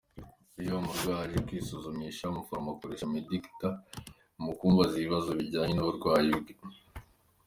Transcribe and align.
Iyo 0.61 0.73
umurwayi 0.81 1.23
aje 1.25 1.39
kwisuzumisha, 1.47 2.23
umuforomo 2.31 2.69
akoresha 2.75 3.11
Medikta 3.15 3.67
mu 4.43 4.51
kumubaza 4.57 4.93
ibibazo 4.97 5.29
bijyanye 5.39 5.73
n’uburwayi 5.75 6.31
bwe. 6.39 6.53